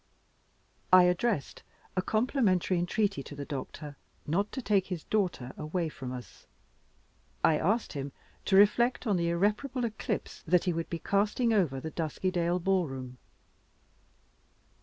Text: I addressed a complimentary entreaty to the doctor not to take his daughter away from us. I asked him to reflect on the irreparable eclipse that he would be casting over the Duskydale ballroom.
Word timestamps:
I 0.91 1.03
addressed 1.03 1.61
a 1.95 2.01
complimentary 2.01 2.79
entreaty 2.79 3.21
to 3.21 3.35
the 3.35 3.45
doctor 3.45 3.97
not 4.25 4.51
to 4.53 4.59
take 4.59 4.87
his 4.87 5.03
daughter 5.03 5.51
away 5.57 5.89
from 5.89 6.11
us. 6.11 6.47
I 7.43 7.59
asked 7.59 7.93
him 7.93 8.11
to 8.45 8.55
reflect 8.55 9.05
on 9.05 9.15
the 9.15 9.29
irreparable 9.29 9.85
eclipse 9.85 10.41
that 10.47 10.63
he 10.63 10.73
would 10.73 10.89
be 10.89 10.97
casting 10.97 11.53
over 11.53 11.79
the 11.79 11.91
Duskydale 11.91 12.57
ballroom. 12.57 13.19